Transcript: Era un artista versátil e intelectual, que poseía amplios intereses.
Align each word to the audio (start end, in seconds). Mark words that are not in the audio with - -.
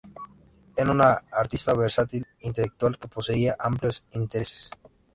Era 0.77 0.89
un 0.89 1.01
artista 1.03 1.75
versátil 1.75 2.23
e 2.39 2.47
intelectual, 2.47 2.97
que 2.99 3.07
poseía 3.15 3.55
amplios 3.69 4.03
intereses. 4.21 4.63